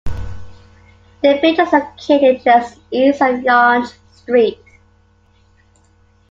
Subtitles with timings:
[1.21, 4.57] The bridge is located just east of Yonge Street.